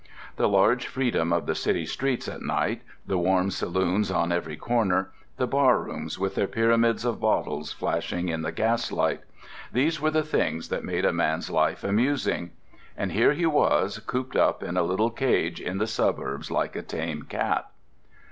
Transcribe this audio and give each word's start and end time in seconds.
The 0.35 0.49
large 0.49 0.87
freedom 0.87 1.31
of 1.31 1.45
the 1.45 1.53
city 1.53 1.85
streets 1.85 2.27
at 2.27 2.41
night, 2.41 2.81
the 3.05 3.19
warm 3.19 3.51
saloons 3.51 4.09
on 4.09 4.31
every 4.31 4.57
corner, 4.57 5.11
the 5.37 5.45
barrooms 5.45 6.17
with 6.17 6.33
their 6.33 6.47
pyramids 6.47 7.05
of 7.05 7.19
bottles 7.21 7.71
flashing 7.71 8.27
in 8.27 8.41
the 8.41 8.51
gaslight—these 8.51 10.01
were 10.01 10.09
the 10.09 10.23
things 10.23 10.69
that 10.69 10.83
made 10.83 11.05
a 11.05 11.13
man's 11.13 11.51
life 11.51 11.83
amusing. 11.83 12.49
And 12.97 13.11
here 13.11 13.33
he 13.33 13.45
was 13.45 13.99
cooped 13.99 14.35
up 14.35 14.63
in 14.63 14.75
a 14.75 14.81
little 14.81 15.11
cage 15.11 15.61
in 15.61 15.77
the 15.77 15.85
suburbs 15.85 16.49
like 16.49 16.75
a 16.75 16.81
tame 16.81 17.21
cat! 17.29 17.67